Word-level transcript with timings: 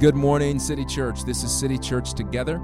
Good 0.00 0.14
morning, 0.14 0.58
City 0.58 0.86
Church. 0.86 1.24
This 1.24 1.44
is 1.44 1.52
City 1.52 1.76
Church 1.76 2.14
Together 2.14 2.58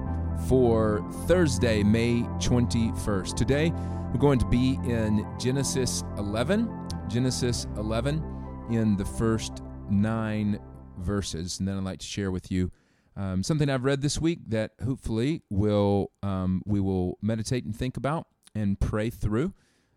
for 0.49 1.07
Thursday, 1.27 1.83
May 1.83 2.23
21st. 2.39 3.37
Today, 3.37 3.73
we're 4.11 4.19
going 4.19 4.39
to 4.39 4.47
be 4.47 4.79
in 4.87 5.27
Genesis 5.39 6.03
11. 6.17 6.89
Genesis 7.09 7.67
11 7.77 8.25
in 8.71 8.97
the 8.97 9.05
first 9.05 9.63
nine 9.91 10.59
verses. 10.97 11.59
And 11.59 11.69
then 11.69 11.77
I'd 11.77 11.85
like 11.85 11.99
to 11.99 12.07
share 12.07 12.31
with 12.31 12.51
you 12.51 12.73
um, 13.17 13.43
something 13.43 13.69
I've 13.69 13.85
read 13.85 14.01
this 14.01 14.19
week 14.19 14.39
that 14.49 14.71
hopefully 14.83 15.43
will 15.51 16.13
um, 16.23 16.63
we 16.65 16.81
will 16.81 17.19
meditate 17.21 17.67
and 17.67 17.77
think 17.77 17.99
about 17.99 18.29
and 18.55 18.81
pray 18.81 19.11
through. 19.11 19.53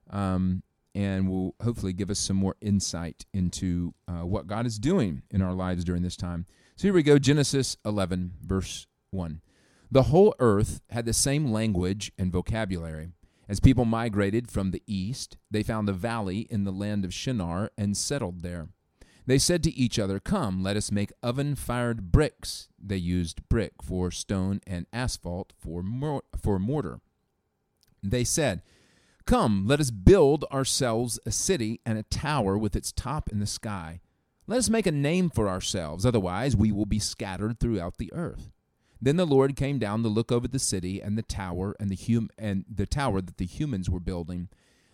Um, 0.10 0.62
and 0.96 1.30
will 1.30 1.56
hopefully 1.64 1.94
give 1.94 2.10
us 2.10 2.20
some 2.20 2.38
more 2.38 2.56
insight 2.62 3.26
into 3.34 3.94
uh, 4.08 4.26
what 4.26 4.48
God 4.48 4.66
is 4.66 4.80
doing 4.80 5.24
in 5.32 5.42
our 5.42 5.54
lives 5.54 5.84
during 5.84 6.02
this 6.02 6.18
time. 6.18 6.46
So 6.76 6.88
here 6.88 6.94
we 6.94 7.04
go 7.04 7.20
Genesis 7.20 7.78
11, 7.86 8.34
verse 8.42 8.88
1. 9.12 9.42
The 9.92 10.04
whole 10.04 10.36
earth 10.40 10.82
had 10.90 11.06
the 11.06 11.14
same 11.14 11.52
language 11.52 12.12
and 12.18 12.32
vocabulary. 12.32 13.10
As 13.48 13.60
people 13.60 13.86
migrated 13.86 14.52
from 14.52 14.70
the 14.70 14.84
east, 14.86 15.38
they 15.50 15.64
found 15.64 15.90
a 15.90 15.94
valley 15.94 16.48
in 16.52 16.64
the 16.64 16.72
land 16.72 17.04
of 17.04 17.14
Shinar 17.14 17.72
and 17.78 17.98
settled 17.98 18.44
there. 18.44 18.70
They 19.26 19.40
said 19.40 19.64
to 19.64 19.76
each 19.76 20.00
other, 20.00 20.20
Come, 20.20 20.64
let 20.64 20.78
us 20.78 20.92
make 20.92 21.12
oven 21.22 21.56
fired 21.56 22.12
bricks. 22.12 22.68
They 22.80 22.98
used 22.98 23.48
brick 23.50 23.74
for 23.84 24.12
stone 24.12 24.62
and 24.66 24.86
asphalt 24.94 25.54
for, 25.58 25.82
mor- 25.82 26.24
for 26.40 26.60
mortar. 26.60 27.00
They 28.02 28.24
said, 28.24 28.62
Come, 29.30 29.68
let 29.68 29.80
us 29.80 29.92
build 29.92 30.44
ourselves 30.46 31.20
a 31.24 31.30
city 31.30 31.80
and 31.86 32.00
a 32.00 32.04
tower 32.04 32.58
with 32.58 32.76
its 32.76 32.92
top 32.92 33.30
in 33.32 33.40
the 33.40 33.46
sky. 33.46 34.02
Let 34.48 34.58
us 34.58 34.72
make 34.72 34.88
a 34.88 34.92
name 34.92 35.30
for 35.30 35.48
ourselves, 35.48 36.04
otherwise 36.04 36.56
we 36.56 36.72
will 36.72 36.88
be 36.88 36.98
scattered 36.98 37.60
throughout 37.60 38.00
the 38.00 38.12
earth. 38.12 38.50
Then 39.00 39.18
the 39.18 39.28
Lord 39.28 39.56
came 39.56 39.78
down 39.78 40.02
to 40.02 40.10
look 40.10 40.32
over 40.32 40.48
the 40.48 40.58
city 40.58 41.00
and 41.00 41.16
the 41.16 41.22
tower 41.22 41.76
and 41.80 41.92
the 41.92 41.96
hum- 41.96 42.32
and 42.40 42.66
the 42.68 42.88
tower 42.88 43.22
that 43.22 43.38
the 43.38 43.46
humans 43.46 43.88
were 43.88 44.00
building. 44.00 44.50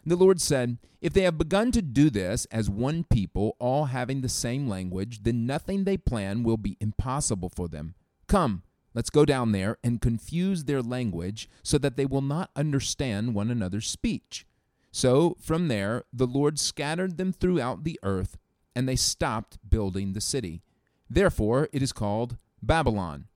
The 0.06 0.18
Lord 0.18 0.42
said, 0.42 0.80
If 1.00 1.14
they 1.14 1.22
have 1.22 1.38
begun 1.38 1.72
to 1.72 1.82
do 1.82 2.10
this 2.10 2.44
as 2.52 2.70
one 2.70 3.06
people, 3.06 3.56
all 3.58 3.86
having 3.86 4.20
the 4.20 4.28
same 4.28 4.68
language, 4.68 5.24
then 5.24 5.46
nothing 5.46 5.86
they 5.86 5.96
plan 5.96 6.44
will 6.44 6.58
be 6.58 6.76
impossible 6.82 7.54
for 7.56 7.70
them. 7.70 7.96
Come, 8.28 8.64
let's 8.96 9.12
go 9.12 9.26
down 9.26 9.52
there 9.52 9.78
and 9.84 10.02
confuse 10.02 10.64
their 10.64 10.82
language 10.82 11.48
so 11.62 11.78
that 11.78 11.98
they 11.98 12.06
will 12.06 12.22
not 12.22 12.50
understand 12.56 13.36
one 13.36 13.52
another's 13.52 13.88
speech. 13.88 14.48
So 14.92 15.36
from 15.40 15.68
there, 15.68 16.06
the 16.12 16.26
Lord 16.26 16.58
scattered 16.58 17.18
them 17.18 17.34
throughout 17.34 17.84
the 17.84 18.00
earth, 18.02 18.38
and 18.74 18.88
they 18.88 18.96
stopped 18.96 19.60
building 19.70 20.14
the 20.14 20.22
city. 20.22 20.64
Therefore, 21.10 21.68
it 21.74 21.84
is 21.84 21.92
called 21.92 22.38
Babylon. 22.64 23.28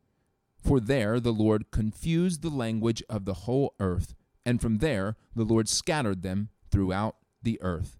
For 0.63 0.79
there 0.79 1.19
the 1.19 1.33
Lord 1.33 1.71
confused 1.71 2.41
the 2.41 2.49
language 2.49 3.03
of 3.09 3.25
the 3.25 3.33
whole 3.33 3.75
earth, 3.79 4.15
and 4.45 4.61
from 4.61 4.77
there 4.77 5.15
the 5.35 5.43
Lord 5.43 5.69
scattered 5.69 6.21
them 6.21 6.49
throughout 6.71 7.17
the 7.43 7.61
earth. 7.61 7.97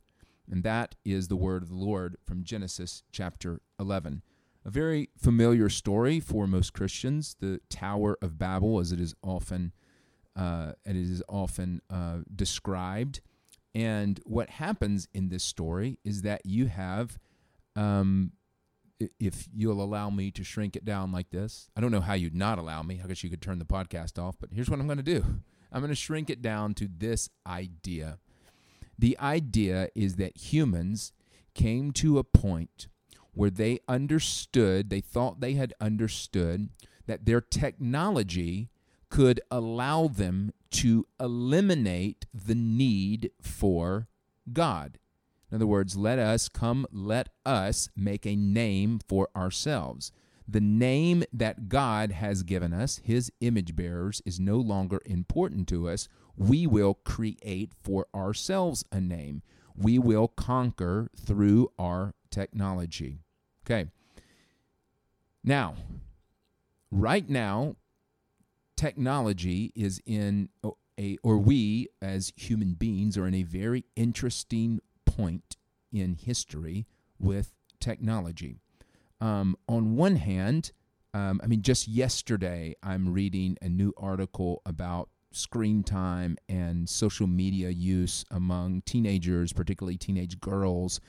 And 0.49 0.63
that 0.63 0.95
is 1.05 1.27
the 1.27 1.35
word 1.35 1.63
of 1.63 1.69
the 1.69 1.75
Lord 1.75 2.17
from 2.25 2.43
Genesis 2.43 3.03
chapter 3.11 3.61
11. 3.80 4.21
A 4.65 4.69
very 4.69 5.09
familiar 5.17 5.69
story 5.69 6.19
for 6.19 6.45
most 6.47 6.73
Christians, 6.73 7.35
the 7.39 7.59
Tower 7.69 8.17
of 8.21 8.38
Babel, 8.38 8.79
as 8.79 8.91
it 8.91 8.99
is 8.99 9.15
often 9.23 9.73
uh, 10.35 10.73
it 10.85 10.95
is 10.95 11.23
often 11.27 11.81
uh, 11.89 12.17
described. 12.33 13.21
And 13.75 14.19
what 14.25 14.49
happens 14.49 15.07
in 15.13 15.30
this 15.30 15.43
story 15.43 15.99
is 16.03 16.21
that 16.21 16.45
you 16.45 16.67
have, 16.67 17.17
um, 17.75 18.31
if 19.19 19.47
you'll 19.53 19.81
allow 19.81 20.09
me 20.09 20.31
to 20.31 20.43
shrink 20.43 20.75
it 20.75 20.85
down 20.85 21.11
like 21.11 21.30
this, 21.30 21.69
I 21.75 21.81
don't 21.81 21.91
know 21.91 22.02
how 22.02 22.13
you'd 22.13 22.35
not 22.35 22.57
allow 22.57 22.83
me. 22.83 23.02
I 23.03 23.07
guess 23.07 23.23
you 23.23 23.30
could 23.30 23.41
turn 23.41 23.59
the 23.59 23.65
podcast 23.65 24.21
off, 24.21 24.37
but 24.39 24.49
here's 24.53 24.69
what 24.69 24.80
I'm 24.80 24.87
going 24.87 24.97
to 24.97 25.03
do 25.03 25.23
I'm 25.71 25.81
going 25.81 25.89
to 25.89 25.95
shrink 25.95 26.30
it 26.30 26.42
down 26.42 26.73
to 26.75 26.87
this 26.87 27.30
idea 27.45 28.19
the 28.99 29.17
idea 29.19 29.87
is 29.95 30.17
that 30.17 30.36
humans 30.36 31.14
came 31.55 31.92
to 31.93 32.19
a 32.19 32.23
point 32.23 32.89
where 33.34 33.50
they 33.50 33.80
understood, 33.88 34.90
they 34.90 35.02
thought 35.02 35.40
they 35.40 35.54
had 35.54 35.73
understood 35.80 36.70
that 37.08 37.26
their 37.26 37.42
technology 37.42 38.70
could 39.10 39.42
allow 39.50 40.08
them 40.08 40.52
to 40.72 41.06
eliminate 41.20 42.26
the 42.34 42.56
need 42.56 43.32
for 43.42 44.08
God. 44.54 45.00
In 45.52 45.56
other 45.56 45.67
words, 45.67 45.98
let 45.98 46.20
us 46.20 46.48
come, 46.48 46.86
let 46.92 47.30
us 47.45 47.90
make 47.95 48.26
a 48.26 48.36
name 48.36 49.00
for 49.08 49.30
ourselves. 49.36 50.11
The 50.48 50.61
name 50.61 51.23
that 51.34 51.70
God 51.70 52.11
has 52.11 52.44
given 52.44 52.73
us, 52.73 53.02
His 53.04 53.32
image 53.40 53.76
bearers, 53.76 54.22
is 54.26 54.40
no 54.40 54.58
longer 54.58 55.00
important 55.06 55.67
to 55.70 55.90
us 55.90 56.08
we 56.36 56.66
will 56.66 56.94
create 56.94 57.73
for 57.82 58.08
ourselves 58.16 58.86
a 58.92 59.02
name. 59.02 59.42
We 59.82 59.98
will 59.98 60.28
conquer 60.28 61.10
through 61.16 61.72
our 61.80 62.14
technology. 62.30 63.20
Okay. 63.66 63.90
Now, 65.44 65.76
right 66.92 67.28
now, 67.30 67.78
technology 68.76 69.72
is 69.76 70.02
in 70.06 70.50
a, 71.00 71.17
or 71.23 71.38
we 71.38 71.88
as 72.02 72.34
human 72.36 72.73
beings 72.73 73.17
are 73.17 73.26
in 73.26 73.34
a 73.34 73.44
very 73.44 73.86
interesting 73.95 74.82
point 75.06 75.56
in 75.92 76.16
history 76.16 76.86
with 77.17 77.54
technology. 77.80 78.58
Um, 79.22 79.56
on 79.67 79.96
one 79.96 80.17
hand, 80.17 80.72
um, 81.14 81.40
I 81.44 81.48
mean, 81.48 81.61
just 81.61 81.88
yesterday, 81.88 82.76
I'm 82.84 83.14
reading 83.14 83.58
a 83.61 83.70
new 83.70 83.94
article 83.98 84.61
about 84.66 85.10
screen 85.32 85.84
time 85.84 86.38
and 86.48 86.88
social 86.88 87.28
media 87.28 87.70
use 87.70 88.26
among 88.32 88.82
teenagers, 88.82 89.54
particularly 89.54 89.98
teenage 89.98 90.40
girls, 90.40 91.00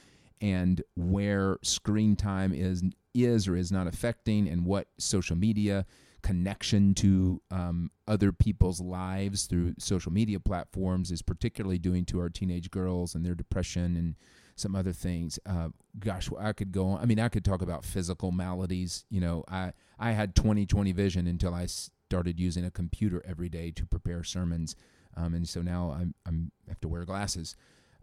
and 0.40 0.82
where 0.96 1.58
screen 1.62 2.16
time 2.16 2.52
is 2.52 2.82
is 3.14 3.48
or 3.48 3.56
is 3.56 3.72
not 3.72 3.86
affecting, 3.86 4.48
and 4.48 4.64
what 4.64 4.88
social 4.98 5.36
media 5.36 5.86
connection 6.22 6.94
to 6.94 7.40
um, 7.50 7.90
other 8.06 8.30
people's 8.30 8.80
lives 8.80 9.46
through 9.46 9.74
social 9.78 10.12
media 10.12 10.38
platforms 10.38 11.10
is 11.10 11.22
particularly 11.22 11.78
doing 11.78 12.04
to 12.04 12.20
our 12.20 12.28
teenage 12.28 12.70
girls 12.70 13.14
and 13.14 13.24
their 13.24 13.34
depression 13.34 13.96
and 13.96 14.14
some 14.54 14.76
other 14.76 14.92
things. 14.92 15.38
Uh, 15.46 15.68
gosh, 15.98 16.28
I 16.38 16.52
could 16.52 16.72
go 16.72 16.88
on. 16.88 17.00
I 17.00 17.06
mean, 17.06 17.18
I 17.18 17.28
could 17.28 17.44
talk 17.44 17.62
about 17.62 17.84
physical 17.84 18.30
maladies. 18.30 19.04
You 19.10 19.20
know, 19.20 19.44
I 19.48 19.72
I 19.98 20.12
had 20.12 20.34
20/20 20.34 20.94
vision 20.94 21.26
until 21.26 21.54
I 21.54 21.66
started 22.10 22.40
using 22.40 22.64
a 22.64 22.72
computer 22.72 23.22
every 23.24 23.48
day 23.48 23.70
to 23.70 23.86
prepare 23.86 24.24
sermons, 24.24 24.74
um, 25.16 25.32
and 25.32 25.48
so 25.48 25.62
now 25.62 25.94
I'm, 25.96 26.12
I'm 26.26 26.50
I 26.66 26.72
have 26.72 26.80
to 26.80 26.88
wear 26.88 27.04
glasses, 27.04 27.54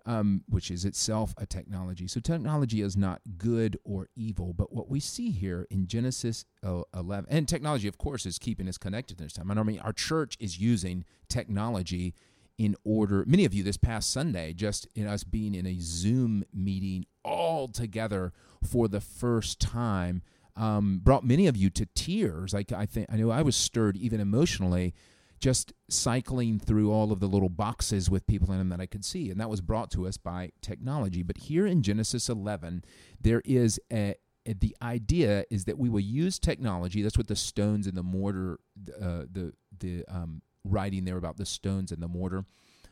um, 0.06 0.45
which 0.47 0.72
is 0.72 0.85
itself 0.85 1.34
a 1.38 1.45
technology. 1.45 2.07
So 2.07 2.22
technology 2.22 2.81
is 2.81 2.95
not 2.95 3.19
good 3.38 3.78
or 3.84 4.07
evil, 4.16 4.53
but 4.53 4.72
what 4.72 4.90
we 4.90 5.01
see 5.01 5.31
here 5.31 5.68
in 5.69 5.88
Genesis 5.88 6.45
11, 6.63 7.25
and 7.29 7.50
technology, 7.50 7.90
of 7.90 7.97
course, 7.97 8.25
is 8.25 8.40
keeping 8.40 8.69
us 8.69 8.78
connected 8.78 9.18
this 9.18 9.34
time. 9.34 9.51
I 9.51 9.62
mean, 9.63 9.79
our 9.79 9.91
church 9.91 10.38
is 10.39 10.57
using 10.57 11.03
technology 11.28 12.16
in 12.57 12.78
order. 12.85 13.25
Many 13.28 13.44
of 13.44 13.53
you 13.53 13.62
this 13.62 13.75
past 13.75 14.09
Sunday, 14.09 14.53
just 14.53 14.88
in 14.95 15.06
us 15.06 15.25
being 15.25 15.53
in 15.53 15.66
a 15.66 15.75
Zoom 15.81 16.45
meeting 16.53 17.06
all 17.25 17.68
together 17.68 18.31
for 18.63 18.88
the 18.88 19.01
first 19.01 19.59
time 19.59 20.22
um, 20.57 21.00
brought 21.03 21.23
many 21.23 21.47
of 21.47 21.56
you 21.56 21.69
to 21.72 21.85
tears. 21.95 22.53
Like 22.53 22.72
I 22.72 22.85
think 22.85 23.07
I 23.12 23.16
know 23.16 23.31
I 23.31 23.41
was 23.41 23.56
stirred 23.56 23.95
even 23.95 24.19
emotionally, 24.19 24.94
just 25.40 25.72
cycling 25.90 26.59
through 26.59 26.91
all 26.91 27.12
of 27.12 27.19
the 27.19 27.28
little 27.28 27.50
boxes 27.50 28.09
with 28.09 28.28
people 28.28 28.51
in 28.51 28.57
them 28.57 28.69
that 28.69 28.81
I 28.81 28.88
could 28.88 29.06
see, 29.06 29.29
and 29.29 29.40
that 29.40 29.50
was 29.50 29.62
brought 29.62 29.91
to 29.91 30.07
us 30.07 30.18
by 30.18 30.51
technology. 30.62 31.23
But 31.23 31.38
here 31.38 31.68
in 31.68 31.84
Genesis 31.84 32.28
11, 32.28 32.84
there 33.22 33.41
is 33.45 33.79
a, 33.94 34.16
the 34.45 34.75
idea 34.81 35.45
is 35.51 35.65
that 35.65 35.77
we 35.77 35.89
will 35.89 36.00
use 36.00 36.39
technology. 36.39 37.01
That's 37.01 37.18
what 37.18 37.27
the 37.27 37.36
stones 37.36 37.86
and 37.86 37.95
the 37.95 38.03
mortar, 38.03 38.60
uh, 39.01 39.24
the 39.31 39.53
the 39.80 40.03
um, 40.07 40.42
writing 40.63 41.06
there 41.06 41.18
about 41.18 41.38
the 41.38 41.45
stones 41.45 41.92
and 41.92 42.01
the 42.01 42.07
mortar. 42.07 42.45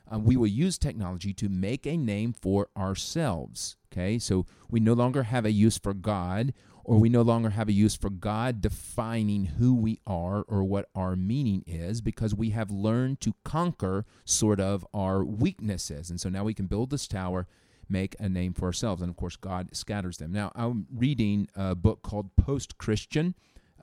Um, 0.07 0.24
we 0.24 0.38
will 0.38 0.48
use 0.48 0.78
technology 0.78 1.34
to 1.34 1.50
make 1.50 1.86
a 1.86 1.98
name 1.98 2.34
for 2.34 2.69
ourselves. 2.78 3.78
Okay, 3.92 4.19
so 4.19 4.46
we 4.69 4.80
no 4.80 4.94
longer 4.94 5.24
have 5.24 5.46
a 5.46 5.52
use 5.52 5.78
for 5.78 5.94
God 5.94 6.54
or 6.86 7.00
we 7.00 7.10
no 7.10 7.24
longer 7.24 7.50
have 7.50 7.68
a 7.68 7.74
use 7.74 7.96
for 7.96 8.12
God 8.12 8.62
defining 8.62 9.46
who 9.46 9.74
we 9.74 10.00
are 10.06 10.44
or 10.48 10.63
what 10.63 10.88
our 10.94 11.16
meaning 11.16 11.63
is 11.66 12.00
because 12.00 12.36
we 12.36 12.52
have 12.52 12.69
learned 12.69 13.19
to 13.22 13.34
conquer 13.44 14.06
sort 14.24 14.60
of 14.60 14.86
our 14.94 15.25
weaknesses. 15.25 16.12
And 16.12 16.22
so 16.22 16.30
now 16.30 16.44
we 16.44 16.54
can 16.54 16.68
build 16.68 16.92
this 16.92 17.07
tower, 17.07 17.48
make 17.90 18.16
a 18.19 18.30
name 18.30 18.54
for 18.54 18.66
ourselves. 18.66 19.02
And 19.02 19.10
of 19.10 19.18
course, 19.18 19.36
God 19.36 19.75
scatters 19.75 20.18
them. 20.18 20.31
Now, 20.31 20.52
I'm 20.54 20.86
reading 20.96 21.48
a 21.56 21.74
book 21.74 22.04
called 22.04 22.36
Post 22.36 22.78
Christian, 22.78 23.34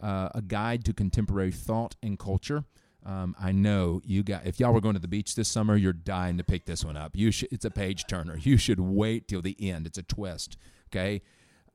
uh, 0.00 0.28
a 0.32 0.40
guide 0.40 0.84
to 0.84 0.92
contemporary 0.92 1.52
thought 1.52 1.96
and 2.04 2.16
culture. 2.16 2.64
Um, 3.04 3.34
I 3.40 3.52
know 3.52 4.00
you 4.04 4.22
got. 4.22 4.46
If 4.46 4.60
y'all 4.60 4.72
were 4.72 4.80
going 4.80 4.94
to 4.94 5.00
the 5.00 5.08
beach 5.08 5.34
this 5.34 5.48
summer, 5.48 5.76
you're 5.76 5.92
dying 5.92 6.38
to 6.38 6.44
pick 6.44 6.66
this 6.66 6.84
one 6.84 6.96
up. 6.96 7.16
You 7.16 7.30
should. 7.30 7.48
It's 7.52 7.64
a 7.64 7.70
page 7.70 8.06
turner. 8.06 8.36
You 8.36 8.56
should 8.56 8.80
wait 8.80 9.28
till 9.28 9.42
the 9.42 9.56
end. 9.58 9.86
It's 9.86 9.98
a 9.98 10.02
twist. 10.02 10.56
Okay. 10.90 11.22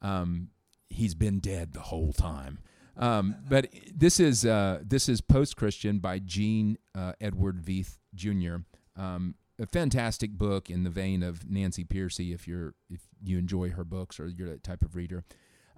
Um, 0.01 0.50
he's 0.89 1.15
been 1.15 1.39
dead 1.39 1.74
the 1.74 1.81
whole 1.81 2.13
time. 2.13 2.59
Um, 2.95 3.35
but 3.47 3.68
this 3.94 4.19
is 4.19 4.45
uh, 4.45 4.81
this 4.83 5.07
is 5.07 5.21
Post 5.21 5.56
Christian 5.56 6.00
by 6.00 6.19
Gene 6.19 6.77
uh, 6.95 7.13
Edward 7.21 7.62
Veith 7.62 7.97
Jr. 8.15 8.57
Um, 8.95 9.35
a 9.59 9.65
fantastic 9.65 10.31
book 10.31 10.69
in 10.69 10.83
the 10.83 10.89
vein 10.89 11.24
of 11.24 11.50
Nancy 11.50 11.83
Pearcey. 11.83 12.33
If 12.33 12.47
you're 12.47 12.74
if 12.89 13.01
you 13.24 13.38
enjoy 13.38 13.71
her 13.71 13.83
books 13.83 14.19
or 14.19 14.27
you're 14.27 14.50
that 14.50 14.63
type 14.63 14.83
of 14.83 14.95
reader. 14.95 15.24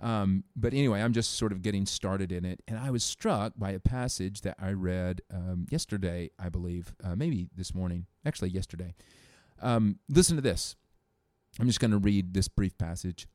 Um, 0.01 0.45
but 0.55 0.73
anyway, 0.73 1.01
I'm 1.01 1.13
just 1.13 1.35
sort 1.35 1.51
of 1.51 1.61
getting 1.61 1.85
started 1.85 2.31
in 2.31 2.45
it, 2.45 2.61
and 2.67 2.77
I 2.77 2.89
was 2.89 3.03
struck 3.03 3.53
by 3.57 3.71
a 3.71 3.79
passage 3.79 4.41
that 4.41 4.55
I 4.59 4.71
read 4.71 5.21
um, 5.33 5.67
yesterday, 5.69 6.29
I 6.39 6.49
believe, 6.49 6.93
uh, 7.03 7.15
maybe 7.15 7.49
this 7.55 7.75
morning, 7.75 8.05
actually 8.25 8.49
yesterday. 8.49 8.95
Um, 9.61 9.99
listen 10.07 10.37
to 10.37 10.41
this. 10.41 10.75
I'm 11.59 11.67
just 11.67 11.81
going 11.81 11.91
to 11.91 11.97
read 11.97 12.33
this 12.33 12.47
brief 12.47 12.77
passage. 12.77 13.27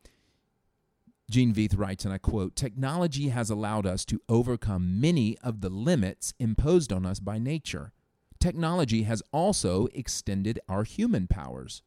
Gene 1.31 1.55
Veith 1.55 1.76
writes, 1.76 2.05
and 2.05 2.14
I 2.14 2.19
quote 2.19 2.56
Technology 2.56 3.28
has 3.28 3.50
allowed 3.50 3.87
us 3.87 4.05
to 4.06 4.20
overcome 4.28 5.00
many 5.00 5.37
of 5.43 5.61
the 5.61 5.70
limits 5.70 6.32
imposed 6.38 6.93
on 6.93 7.05
us 7.05 7.20
by 7.20 7.38
nature. 7.38 7.93
Technology 8.40 9.02
has 9.05 9.22
also 9.32 9.87
extended 9.94 10.61
our 10.69 10.84
human 10.84 11.26
powers. 11.26 11.82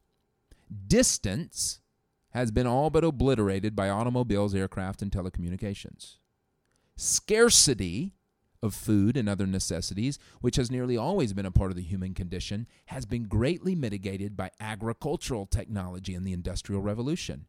Distance 0.86 1.80
has 2.38 2.52
been 2.52 2.66
all 2.66 2.88
but 2.88 3.02
obliterated 3.02 3.74
by 3.74 3.90
automobiles, 3.90 4.54
aircraft, 4.54 5.02
and 5.02 5.10
telecommunications. 5.10 6.18
Scarcity 6.96 8.14
of 8.62 8.74
food 8.74 9.16
and 9.16 9.28
other 9.28 9.46
necessities, 9.46 10.18
which 10.40 10.56
has 10.56 10.70
nearly 10.70 10.96
always 10.96 11.32
been 11.32 11.46
a 11.46 11.50
part 11.50 11.70
of 11.70 11.76
the 11.76 11.82
human 11.82 12.14
condition, 12.14 12.66
has 12.86 13.06
been 13.06 13.24
greatly 13.24 13.74
mitigated 13.74 14.36
by 14.36 14.50
agricultural 14.60 15.46
technology 15.46 16.14
and 16.14 16.24
the 16.24 16.32
Industrial 16.32 16.80
Revolution. 16.80 17.46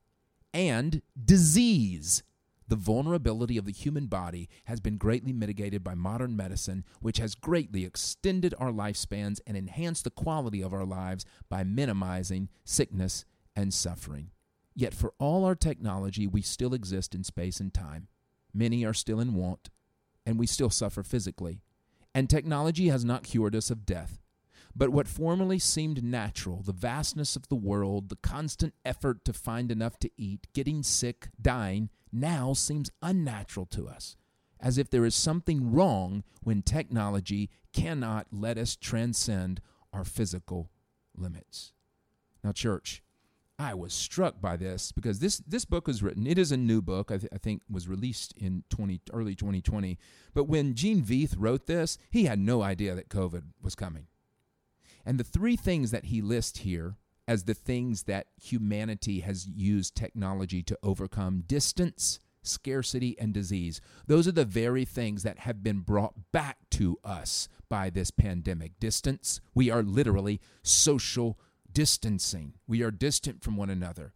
And 0.53 1.03
disease. 1.23 2.23
The 2.67 2.75
vulnerability 2.75 3.57
of 3.57 3.65
the 3.65 3.71
human 3.71 4.07
body 4.07 4.49
has 4.65 4.79
been 4.79 4.97
greatly 4.97 5.33
mitigated 5.33 5.83
by 5.83 5.93
modern 5.93 6.35
medicine, 6.35 6.83
which 6.99 7.17
has 7.17 7.35
greatly 7.35 7.85
extended 7.85 8.55
our 8.59 8.71
lifespans 8.71 9.39
and 9.45 9.55
enhanced 9.55 10.03
the 10.03 10.11
quality 10.11 10.63
of 10.63 10.73
our 10.73 10.85
lives 10.85 11.25
by 11.47 11.63
minimizing 11.63 12.49
sickness 12.63 13.25
and 13.55 13.71
suffering. 13.71 14.31
Yet, 14.75 14.93
for 14.93 15.13
all 15.19 15.45
our 15.45 15.55
technology, 15.55 16.27
we 16.27 16.41
still 16.41 16.73
exist 16.73 17.13
in 17.13 17.23
space 17.23 17.59
and 17.59 17.73
time. 17.73 18.07
Many 18.53 18.85
are 18.85 18.93
still 18.93 19.19
in 19.19 19.33
want, 19.35 19.69
and 20.25 20.39
we 20.39 20.47
still 20.47 20.69
suffer 20.69 21.03
physically. 21.03 21.61
And 22.13 22.29
technology 22.29 22.87
has 22.87 23.05
not 23.05 23.23
cured 23.23 23.55
us 23.55 23.69
of 23.69 23.85
death. 23.85 24.21
But 24.75 24.89
what 24.89 25.07
formerly 25.07 25.59
seemed 25.59 26.03
natural, 26.03 26.61
the 26.61 26.71
vastness 26.71 27.35
of 27.35 27.47
the 27.47 27.55
world, 27.55 28.09
the 28.09 28.15
constant 28.17 28.73
effort 28.85 29.25
to 29.25 29.33
find 29.33 29.71
enough 29.71 29.97
to 29.99 30.11
eat, 30.15 30.47
getting 30.53 30.83
sick, 30.83 31.29
dying, 31.41 31.89
now 32.11 32.53
seems 32.53 32.91
unnatural 33.01 33.65
to 33.67 33.87
us, 33.87 34.15
as 34.59 34.77
if 34.77 34.89
there 34.89 35.05
is 35.05 35.15
something 35.15 35.71
wrong 35.71 36.23
when 36.41 36.61
technology 36.61 37.49
cannot 37.73 38.27
let 38.31 38.57
us 38.57 38.75
transcend 38.75 39.61
our 39.91 40.03
physical 40.03 40.69
limits. 41.15 41.73
Now, 42.43 42.51
church, 42.51 43.03
I 43.59 43.73
was 43.73 43.93
struck 43.93 44.39
by 44.39 44.55
this 44.55 44.93
because 44.93 45.19
this 45.19 45.39
this 45.39 45.65
book 45.65 45.85
was 45.85 46.01
written. 46.01 46.25
It 46.25 46.37
is 46.37 46.53
a 46.53 46.57
new 46.57 46.81
book. 46.81 47.11
I, 47.11 47.17
th- 47.17 47.31
I, 47.33 47.37
think 47.37 47.61
was 47.69 47.89
released 47.89 48.33
in 48.37 48.63
20 48.69 49.01
early 49.11 49.35
2020. 49.35 49.99
But 50.33 50.45
when 50.45 50.75
Gene 50.75 51.03
Veith 51.03 51.35
wrote 51.37 51.67
this, 51.67 51.97
he 52.09 52.23
had 52.23 52.39
no 52.39 52.61
idea 52.61 52.95
that 52.95 53.09
COVID 53.09 53.43
was 53.61 53.75
coming. 53.75 54.07
And 55.05 55.19
the 55.19 55.25
three 55.25 55.57
things 55.57 55.91
that 55.91 56.05
he 56.05 56.21
lists 56.21 56.59
here 56.59 56.95
as 57.27 57.43
the 57.43 57.53
things 57.53 58.03
that 58.03 58.27
humanity 58.41 59.19
has 59.19 59.45
used 59.45 59.93
technology 59.93 60.63
to 60.63 60.79
overcome 60.81 61.43
distance, 61.45 62.19
scarcity, 62.41 63.17
and 63.19 63.33
disease. 63.33 63.81
Those 64.07 64.27
are 64.27 64.31
the 64.31 64.45
very 64.45 64.85
things 64.85 65.23
that 65.23 65.39
have 65.39 65.61
been 65.61 65.81
brought 65.81 66.31
back 66.31 66.57
to 66.71 66.97
us 67.03 67.49
by 67.69 67.89
this 67.89 68.09
pandemic. 68.09 68.79
Distance, 68.79 69.41
we 69.53 69.69
are 69.69 69.83
literally 69.83 70.39
social 70.63 71.37
distancing. 71.71 72.53
We 72.67 72.81
are 72.83 72.91
distant 72.91 73.43
from 73.43 73.57
one 73.57 73.69
another. 73.69 74.13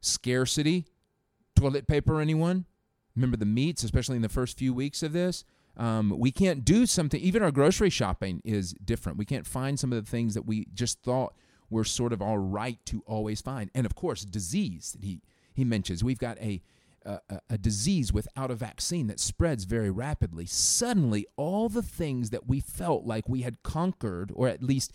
Scarcity, 0.00 0.86
toilet 1.56 1.86
paper, 1.86 2.20
anyone? 2.20 2.66
Remember 3.16 3.36
the 3.36 3.46
meats, 3.46 3.84
especially 3.84 4.16
in 4.16 4.22
the 4.22 4.28
first 4.28 4.58
few 4.58 4.74
weeks 4.74 5.02
of 5.02 5.12
this? 5.12 5.44
Um, 5.76 6.14
we 6.16 6.30
can't 6.30 6.64
do 6.64 6.86
something, 6.86 7.20
even 7.20 7.42
our 7.42 7.50
grocery 7.50 7.90
shopping 7.90 8.40
is 8.44 8.74
different. 8.84 9.18
We 9.18 9.24
can't 9.24 9.46
find 9.46 9.78
some 9.78 9.92
of 9.92 10.04
the 10.04 10.10
things 10.10 10.34
that 10.34 10.46
we 10.46 10.66
just 10.72 11.02
thought 11.02 11.34
were 11.70 11.84
sort 11.84 12.12
of 12.12 12.22
all 12.22 12.38
right 12.38 12.78
to 12.86 13.02
always 13.06 13.40
find. 13.40 13.70
And 13.74 13.86
of 13.86 13.94
course, 13.94 14.24
disease 14.24 14.92
that 14.92 15.04
he, 15.04 15.20
he 15.52 15.64
mentions. 15.64 16.04
We've 16.04 16.18
got 16.18 16.38
a, 16.38 16.62
a, 17.04 17.18
a 17.50 17.58
disease 17.58 18.12
without 18.12 18.50
a 18.50 18.54
vaccine 18.54 19.08
that 19.08 19.18
spreads 19.18 19.64
very 19.64 19.90
rapidly. 19.90 20.46
Suddenly, 20.46 21.26
all 21.36 21.68
the 21.68 21.82
things 21.82 22.30
that 22.30 22.46
we 22.46 22.60
felt 22.60 23.04
like 23.04 23.28
we 23.28 23.42
had 23.42 23.62
conquered, 23.62 24.30
or 24.34 24.48
at 24.48 24.62
least 24.62 24.92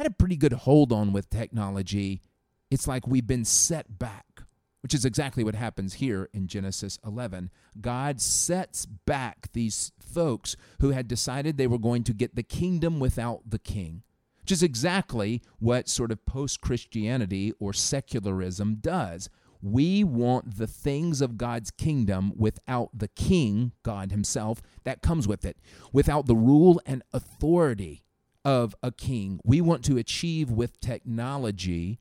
had 0.00 0.06
a 0.06 0.10
pretty 0.10 0.36
good 0.36 0.54
hold 0.54 0.92
on 0.92 1.12
with 1.12 1.28
technology, 1.28 2.22
it's 2.70 2.88
like 2.88 3.06
we've 3.06 3.26
been 3.26 3.44
set 3.44 3.98
back, 3.98 4.40
which 4.80 4.94
is 4.94 5.04
exactly 5.04 5.44
what 5.44 5.54
happens 5.54 5.94
here 5.94 6.30
in 6.32 6.46
Genesis 6.46 6.98
11. 7.04 7.50
God 7.82 8.18
sets 8.18 8.86
back 8.86 9.52
these 9.52 9.92
folks 9.98 10.56
who 10.80 10.92
had 10.92 11.06
decided 11.06 11.58
they 11.58 11.66
were 11.66 11.78
going 11.78 12.02
to 12.04 12.14
get 12.14 12.34
the 12.34 12.42
kingdom 12.42 12.98
without 12.98 13.50
the 13.50 13.58
king, 13.58 14.02
which 14.40 14.50
is 14.50 14.62
exactly 14.62 15.42
what 15.58 15.86
sort 15.86 16.10
of 16.10 16.24
post 16.24 16.62
Christianity 16.62 17.52
or 17.60 17.74
secularism 17.74 18.76
does. 18.76 19.28
We 19.60 20.02
want 20.02 20.56
the 20.56 20.66
things 20.66 21.20
of 21.20 21.36
God's 21.36 21.70
kingdom 21.70 22.32
without 22.34 22.88
the 22.98 23.08
king, 23.08 23.72
God 23.82 24.12
Himself, 24.12 24.62
that 24.84 25.02
comes 25.02 25.28
with 25.28 25.44
it, 25.44 25.58
without 25.92 26.24
the 26.24 26.34
rule 26.34 26.80
and 26.86 27.02
authority 27.12 28.02
of 28.44 28.74
a 28.82 28.92
king. 28.92 29.40
We 29.44 29.60
want 29.60 29.84
to 29.84 29.98
achieve 29.98 30.50
with 30.50 30.80
technology 30.80 31.98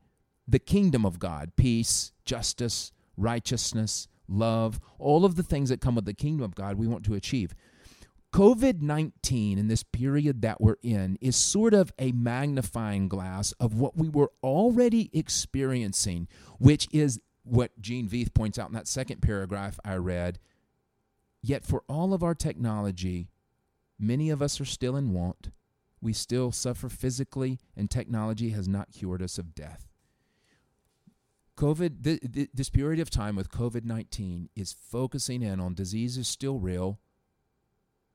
the 0.48 0.60
kingdom 0.60 1.06
of 1.06 1.20
God 1.20 1.52
peace, 1.56 2.12
justice, 2.26 2.92
righteousness, 3.18 4.08
love, 4.28 4.80
all 4.98 5.26
of 5.26 5.36
the 5.36 5.44
things 5.44 5.70
that 5.70 5.82
come 5.82 5.96
with 5.96 6.06
the 6.06 6.14
kingdom 6.14 6.44
of 6.44 6.56
God, 6.56 6.78
we 6.78 6.88
want 6.88 7.06
to 7.06 7.14
achieve. 7.14 7.54
COVID 8.34 8.82
19 8.82 9.58
in 9.58 9.68
this 9.68 9.82
period 9.82 10.42
that 10.44 10.62
we're 10.62 10.78
in 10.84 11.18
is 11.20 11.36
sort 11.36 11.74
of 11.74 11.92
a 11.98 12.12
magnifying 12.12 13.08
glass 13.08 13.54
of 13.54 13.74
what 13.74 13.98
we 13.98 14.08
were 14.08 14.32
already 14.44 15.10
experiencing, 15.14 16.28
which 16.60 16.88
is 16.92 17.20
what 17.44 17.80
Gene 17.82 18.08
Veith 18.08 18.34
points 18.34 18.60
out 18.60 18.70
in 18.70 18.76
that 18.76 18.88
second 18.88 19.22
paragraph 19.22 19.80
I 19.84 19.96
read. 19.96 20.38
Yet, 21.42 21.66
for 21.66 21.84
all 21.88 22.14
of 22.14 22.22
our 22.22 22.36
technology, 22.36 23.30
many 23.98 24.30
of 24.30 24.42
us 24.42 24.62
are 24.62 24.66
still 24.66 24.96
in 24.96 25.12
want 25.12 25.50
we 26.02 26.14
still 26.14 26.52
suffer 26.52 26.90
physically, 26.90 27.60
and 27.76 27.90
technology 27.90 28.50
has 28.50 28.68
not 28.68 28.92
cured 28.92 29.22
us 29.22 29.38
of 29.38 29.54
death. 29.54 29.88
COVID, 31.58 32.04
th- 32.04 32.22
th- 32.34 32.50
this 32.54 32.70
period 32.70 33.02
of 33.02 33.10
time 33.10 33.36
with 33.36 33.52
COVID 33.52 33.84
19 33.84 34.50
is 34.56 34.74
focusing 34.74 35.44
in 35.44 35.60
on 35.60 35.74
disease 35.74 36.18
is 36.18 36.28
still 36.28 36.58
real. 36.58 37.00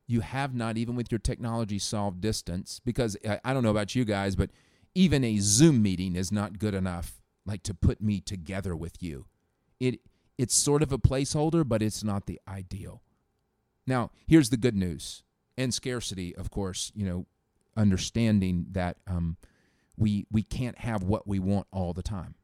You 0.07 0.21
have 0.21 0.55
not, 0.55 0.79
even 0.79 0.97
with 0.97 1.13
your 1.13 1.19
technology, 1.19 1.79
solved 1.79 2.21
distance 2.21 2.81
because 2.85 3.17
I, 3.29 3.41
I 3.45 3.53
don't 3.53 3.63
know 3.63 3.71
about 3.71 3.95
you 3.95 4.07
guys, 4.07 4.35
but 4.35 4.51
even 4.95 5.25
a 5.25 5.39
Zoom 5.39 5.83
meeting 5.83 6.17
is 6.17 6.33
not 6.33 6.59
good 6.59 6.75
enough, 6.75 7.21
like 7.45 7.63
to 7.65 7.75
put 7.75 8.01
me 8.01 8.21
together 8.21 8.75
with 8.75 9.03
you. 9.03 9.27
It, 9.79 10.01
it's 10.39 10.55
sort 10.55 10.83
of 10.83 10.91
a 10.91 10.99
placeholder, 10.99 11.69
but 11.69 11.83
it's 11.83 12.03
not 12.03 12.27
the 12.27 12.41
ideal. 12.49 13.03
Now, 13.87 14.11
here's 14.27 14.49
the 14.49 14.57
good 14.57 14.75
news 14.75 15.23
and 15.57 15.73
scarcity, 15.73 16.35
of 16.35 16.51
course, 16.51 16.91
you 16.95 17.05
know, 17.05 17.27
understanding 17.77 18.67
that 18.73 18.97
um, 19.07 19.37
we 19.97 20.27
we 20.31 20.43
can't 20.43 20.79
have 20.79 21.03
what 21.03 21.27
we 21.27 21.39
want 21.39 21.67
all 21.73 21.93
the 21.93 22.03
time. 22.03 22.35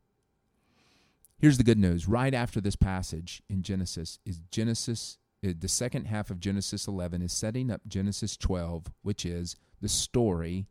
Here's 1.38 1.58
the 1.58 1.64
good 1.64 1.78
news. 1.78 2.06
Right 2.06 2.34
after 2.34 2.60
this 2.60 2.76
passage 2.76 3.42
in 3.48 3.62
Genesis 3.62 4.18
is 4.26 4.40
Genesis 4.50 5.18
uh, 5.46 5.52
the 5.58 5.68
second 5.68 6.06
half 6.06 6.30
of 6.30 6.40
Genesis 6.40 6.86
11 6.86 7.22
is 7.22 7.32
setting 7.32 7.70
up 7.70 7.80
Genesis 7.86 8.36
12, 8.36 8.92
which 9.02 9.24
is 9.24 9.56
the 9.80 9.88
story 9.88 10.66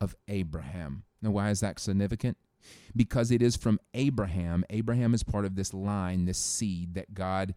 of 0.00 0.14
Abraham. 0.28 1.04
Now, 1.22 1.30
why 1.30 1.50
is 1.50 1.60
that 1.60 1.78
significant? 1.78 2.36
Because 2.94 3.30
it 3.30 3.40
is 3.40 3.56
from 3.56 3.80
Abraham. 3.94 4.64
Abraham 4.70 5.14
is 5.14 5.22
part 5.22 5.44
of 5.44 5.56
this 5.56 5.72
line, 5.72 6.26
this 6.26 6.38
seed 6.38 6.94
that 6.94 7.14
God 7.14 7.54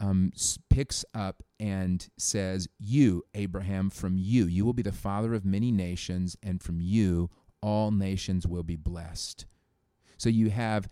um, 0.00 0.32
picks 0.70 1.04
up 1.14 1.42
and 1.58 2.08
says, 2.16 2.68
You, 2.78 3.22
Abraham, 3.34 3.90
from 3.90 4.16
you, 4.16 4.46
you 4.46 4.64
will 4.64 4.72
be 4.72 4.82
the 4.82 4.92
father 4.92 5.34
of 5.34 5.44
many 5.44 5.70
nations, 5.70 6.36
and 6.42 6.62
from 6.62 6.80
you 6.80 7.30
all 7.62 7.90
nations 7.90 8.46
will 8.46 8.62
be 8.62 8.76
blessed. 8.76 9.44
So 10.16 10.28
you 10.28 10.50
have 10.50 10.88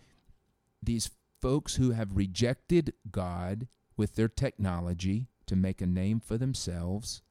these 0.81 1.09
folks 1.41 1.75
who 1.75 1.91
have 1.91 2.15
rejected 2.15 2.93
God 3.11 3.67
with 3.97 4.15
their 4.15 4.27
technology 4.27 5.27
to 5.47 5.55
make 5.55 5.81
a 5.81 5.87
name 5.87 6.19
for 6.19 6.37
themselves. 6.37 7.21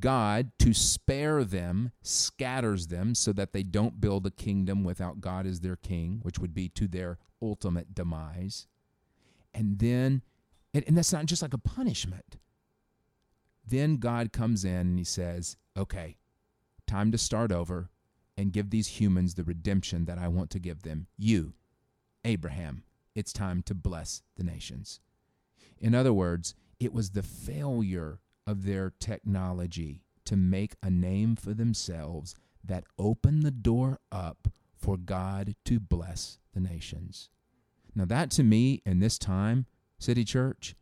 God, 0.00 0.50
to 0.58 0.74
spare 0.74 1.44
them, 1.44 1.92
scatters 2.02 2.88
them 2.88 3.14
so 3.14 3.32
that 3.34 3.52
they 3.52 3.62
don't 3.62 4.00
build 4.00 4.26
a 4.26 4.30
kingdom 4.30 4.82
without 4.82 5.20
God 5.20 5.46
as 5.46 5.60
their 5.60 5.76
king, 5.76 6.20
which 6.22 6.38
would 6.38 6.54
be 6.54 6.68
to 6.70 6.88
their 6.88 7.18
ultimate 7.40 7.94
demise. 7.94 8.66
And 9.54 9.78
then 9.78 10.22
and, 10.76 10.84
and 10.86 10.96
that's 10.96 11.12
not 11.12 11.24
just 11.24 11.40
like 11.40 11.54
a 11.54 11.58
punishment. 11.58 12.36
then 13.66 13.96
God 13.96 14.30
comes 14.32 14.62
in 14.62 14.72
and 14.72 14.98
he 14.98 15.04
says, 15.04 15.56
okay, 15.76 16.16
time 16.86 17.10
to 17.12 17.18
start 17.18 17.50
over 17.50 17.88
and 18.36 18.52
give 18.52 18.68
these 18.68 19.00
humans 19.00 19.34
the 19.34 19.42
redemption 19.42 20.04
that 20.04 20.18
I 20.18 20.28
want 20.28 20.50
to 20.50 20.58
give 20.58 20.82
them. 20.82 21.06
You, 21.16 21.54
Abraham, 22.24 22.84
it's 23.14 23.32
time 23.32 23.62
to 23.62 23.74
bless 23.74 24.22
the 24.36 24.44
nations. 24.44 25.00
In 25.80 25.94
other 25.94 26.12
words, 26.12 26.54
it 26.78 26.92
was 26.92 27.10
the 27.10 27.22
failure 27.22 28.20
of 28.46 28.66
their 28.66 28.92
technology 29.00 30.02
to 30.26 30.36
make 30.36 30.74
a 30.82 30.90
name 30.90 31.36
for 31.36 31.54
themselves 31.54 32.34
that 32.62 32.84
opened 32.98 33.44
the 33.44 33.50
door 33.50 33.98
up 34.12 34.48
for 34.76 34.98
God 34.98 35.54
to 35.64 35.80
bless 35.80 36.38
the 36.52 36.60
nations. 36.60 37.30
Now, 37.94 38.04
that 38.04 38.30
to 38.32 38.44
me 38.44 38.82
in 38.84 39.00
this 39.00 39.18
time, 39.18 39.64
City 39.98 40.24
Church, 40.24 40.74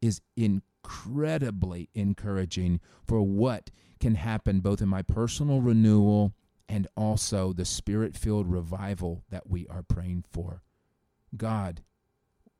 is 0.00 0.20
incredibly 0.36 1.88
encouraging 1.94 2.80
for 3.04 3.20
what 3.22 3.70
can 4.00 4.14
happen 4.14 4.60
both 4.60 4.80
in 4.80 4.88
my 4.88 5.02
personal 5.02 5.60
renewal 5.60 6.32
and 6.68 6.86
also 6.96 7.52
the 7.52 7.64
spirit 7.64 8.16
filled 8.16 8.50
revival 8.50 9.24
that 9.30 9.48
we 9.48 9.66
are 9.68 9.82
praying 9.82 10.24
for. 10.30 10.62
God, 11.36 11.82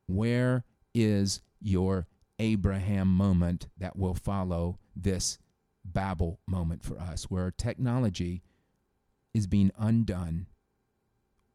where 0.06 0.64
is 0.94 1.42
your 1.60 2.06
Abraham 2.38 3.08
moment 3.08 3.68
that 3.76 3.96
will 3.96 4.14
follow 4.14 4.78
this 4.96 5.38
Babel 5.84 6.40
moment 6.46 6.82
for 6.82 6.98
us, 6.98 7.24
where 7.24 7.50
technology 7.50 8.42
is 9.32 9.46
being 9.46 9.70
undone? 9.78 10.46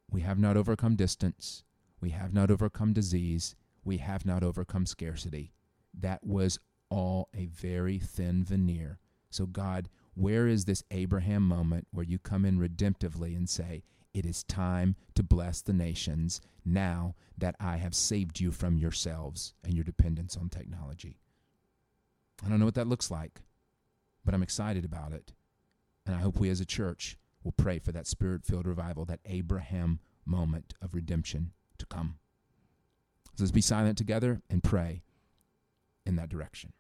We 0.10 0.22
have 0.22 0.40
not 0.40 0.58
overcome 0.58 0.96
distance. 0.96 1.64
We 2.00 2.12
have 2.12 2.34
not 2.34 2.52
overcome 2.52 2.94
disease. 2.94 3.56
We 3.84 3.98
have 3.98 4.26
not 4.26 4.44
overcome 4.44 4.86
scarcity. 4.86 5.54
That 5.94 6.24
was 6.24 6.60
all 6.90 7.30
a 7.36 7.46
very 7.48 8.00
thin 8.00 8.44
veneer. 8.44 9.00
So, 9.30 9.46
God, 9.46 9.90
where 10.14 10.48
is 10.48 10.66
this 10.66 10.84
Abraham 10.92 11.48
moment 11.48 11.88
where 11.92 12.06
you 12.06 12.20
come 12.20 12.46
in 12.46 12.60
redemptively 12.60 13.36
and 13.36 13.50
say, 13.50 13.84
It 14.14 14.26
is 14.26 14.44
time 14.44 14.96
to 15.16 15.24
bless 15.24 15.62
the 15.62 15.74
nations 15.74 16.40
now 16.64 17.16
that 17.38 17.56
I 17.60 17.78
have 17.78 17.96
saved 17.96 18.40
you 18.40 18.52
from 18.52 18.78
yourselves 18.78 19.54
and 19.64 19.74
your 19.74 19.84
dependence 19.84 20.38
on 20.38 20.50
technology? 20.50 21.18
I 22.46 22.50
don't 22.50 22.60
know 22.60 22.66
what 22.66 22.76
that 22.76 22.88
looks 22.88 23.10
like, 23.10 23.42
but 24.24 24.34
I'm 24.34 24.44
excited 24.44 24.86
about 24.86 25.14
it. 25.14 25.34
And 26.06 26.16
I 26.16 26.20
hope 26.20 26.40
we 26.40 26.50
as 26.50 26.60
a 26.60 26.66
church 26.66 27.18
will 27.44 27.54
pray 27.54 27.80
for 27.80 27.92
that 27.92 28.08
spirit 28.08 28.46
filled 28.46 28.68
revival, 28.68 29.06
that 29.06 29.20
Abraham 29.26 30.00
moment 30.26 30.74
of 30.82 30.94
redemption 30.94 31.54
to 31.78 31.86
come. 31.86 32.18
So 33.36 33.44
let's 33.44 33.52
be 33.52 33.62
silent 33.62 33.98
together 33.98 34.42
and 34.50 34.62
pray 34.62 35.02
in 36.06 36.16
that 36.18 36.30
direction. 36.30 36.74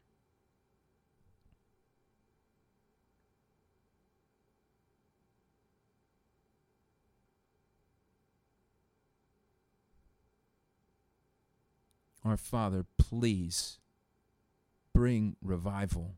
Our 12.23 12.37
Father, 12.37 12.85
please 12.97 13.79
bring 14.93 15.35
revival, 15.41 16.15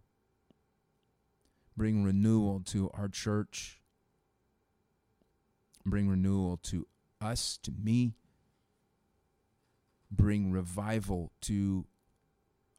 bring 1.76 2.04
renewal 2.04 2.62
to 2.66 2.92
our 2.94 3.08
church, 3.08 3.82
bring 5.84 6.08
renewal 6.08 6.58
to 6.58 6.86
us, 7.20 7.58
to 7.64 7.72
me, 7.72 8.14
bring 10.16 10.52
revival 10.52 11.32
to 11.42 11.86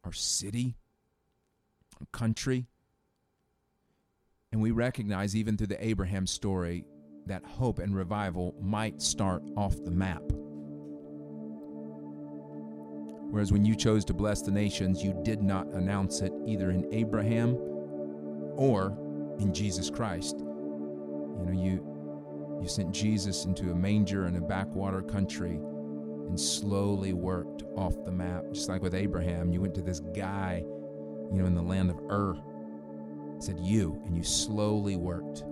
our 0.05 0.13
city, 0.13 0.77
our 2.01 2.07
country. 2.13 2.67
And 4.53 4.61
we 4.63 4.71
recognize, 4.71 5.35
even 5.35 5.57
through 5.57 5.67
the 5.69 5.85
Abraham 5.85 6.27
story, 6.27 6.85
that 7.27 7.45
hope 7.45 7.79
and 7.79 7.95
revival 7.95 8.55
might 8.61 9.03
start 9.03 9.43
off 9.57 9.77
the 9.85 9.91
map. 9.91 10.23
Whereas 13.31 13.51
when 13.53 13.65
you 13.65 13.75
chose 13.75 14.05
to 14.07 14.15
bless 14.15 14.43
the 14.43 14.53
nations, 14.53 15.03
you 15.03 15.19
did 15.25 15.43
not 15.43 15.67
announce 15.69 16.21
it 16.21 16.33
either 16.47 16.71
in 16.71 16.93
Abraham 16.95 17.57
or 18.55 18.97
in 19.41 19.53
Jesus 19.53 19.91
Christ. 19.91 20.37
You 20.39 21.45
know, 21.45 21.53
you 21.53 21.93
you 22.63 22.69
sent 22.69 22.93
Jesus 22.93 23.45
into 23.45 23.71
a 23.71 23.75
manger 23.75 24.27
in 24.27 24.37
a 24.37 24.41
backwater 24.41 25.03
country 25.03 25.61
and 26.29 26.39
slowly 26.39 27.13
worked 27.13 27.65
off 27.77 27.95
the 28.05 28.13
map. 28.13 28.45
Just 28.53 28.69
like 28.69 28.83
with 28.83 28.95
Abraham, 28.95 29.53
you 29.53 29.61
went 29.61 29.75
to 29.75 29.83
this 29.83 30.01
guy, 30.01 30.65
you 31.33 31.39
know, 31.39 31.47
in 31.47 31.55
the 31.55 31.63
land 31.63 31.91
of 31.91 31.99
Ur, 32.11 32.37
said 33.39 33.59
you, 33.61 34.01
and 34.07 34.17
you 34.17 34.23
slowly 34.23 34.97
worked. 34.97 35.45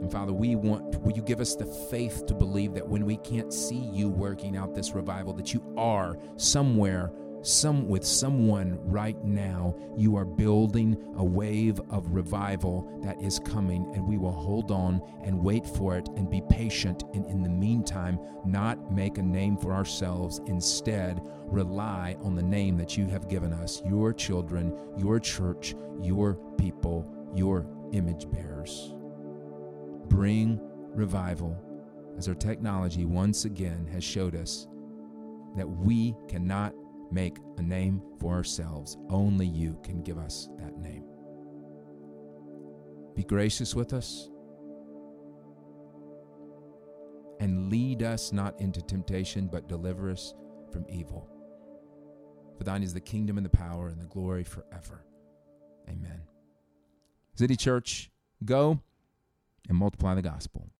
And 0.00 0.10
Father, 0.10 0.32
we 0.32 0.56
want, 0.56 1.00
will 1.02 1.12
you 1.12 1.22
give 1.22 1.40
us 1.40 1.54
the 1.54 1.66
faith 1.66 2.26
to 2.26 2.34
believe 2.34 2.74
that 2.74 2.88
when 2.88 3.04
we 3.04 3.18
can't 3.18 3.52
see 3.52 3.78
you 3.78 4.08
working 4.08 4.56
out 4.56 4.74
this 4.74 4.92
revival, 4.92 5.32
that 5.34 5.54
you 5.54 5.62
are 5.76 6.18
somewhere 6.36 7.12
some 7.42 7.88
with 7.88 8.04
someone 8.04 8.78
right 8.82 9.22
now 9.24 9.74
you 9.96 10.16
are 10.16 10.24
building 10.24 10.96
a 11.16 11.24
wave 11.24 11.80
of 11.90 12.08
revival 12.08 13.00
that 13.02 13.20
is 13.20 13.40
coming 13.40 13.90
and 13.94 14.06
we 14.06 14.16
will 14.16 14.32
hold 14.32 14.70
on 14.70 15.02
and 15.24 15.36
wait 15.36 15.66
for 15.66 15.96
it 15.96 16.08
and 16.16 16.30
be 16.30 16.40
patient 16.48 17.02
and 17.14 17.26
in 17.26 17.42
the 17.42 17.48
meantime 17.48 18.18
not 18.44 18.92
make 18.92 19.18
a 19.18 19.22
name 19.22 19.56
for 19.56 19.72
ourselves. 19.72 20.40
Instead 20.46 21.20
rely 21.46 22.16
on 22.22 22.34
the 22.34 22.42
name 22.42 22.76
that 22.76 22.96
you 22.96 23.06
have 23.06 23.28
given 23.28 23.52
us 23.52 23.82
your 23.84 24.12
children 24.12 24.76
your 24.96 25.18
church 25.18 25.74
your 26.00 26.34
people 26.56 27.06
your 27.34 27.66
image 27.92 28.30
bearers. 28.30 28.94
Bring 30.08 30.60
revival 30.94 31.58
as 32.16 32.28
our 32.28 32.34
technology 32.34 33.04
once 33.04 33.44
again 33.44 33.86
has 33.92 34.04
showed 34.04 34.36
us 34.36 34.68
that 35.56 35.68
we 35.68 36.14
cannot 36.28 36.74
make 37.12 37.38
a 37.58 37.62
name 37.62 38.02
for 38.18 38.34
ourselves. 38.34 38.96
Only 39.08 39.46
you 39.46 39.78
can 39.82 40.02
give 40.02 40.18
us 40.18 40.48
that 40.58 40.78
name. 40.78 41.04
Be 43.14 43.24
gracious 43.24 43.74
with 43.74 43.92
us 43.92 44.30
and 47.40 47.70
lead 47.70 48.02
us 48.02 48.32
not 48.32 48.58
into 48.60 48.80
temptation, 48.80 49.48
but 49.50 49.68
deliver 49.68 50.10
us 50.10 50.34
from 50.72 50.86
evil. 50.88 51.28
For 52.56 52.64
thine 52.64 52.82
is 52.82 52.94
the 52.94 53.00
kingdom 53.00 53.36
and 53.36 53.44
the 53.44 53.50
power 53.50 53.88
and 53.88 54.00
the 54.00 54.06
glory 54.06 54.44
forever. 54.44 55.04
Amen. 55.88 56.22
City 57.34 57.56
Church, 57.56 58.10
go 58.44 58.80
and 59.68 59.76
multiply 59.76 60.14
the 60.14 60.22
gospel. 60.22 60.70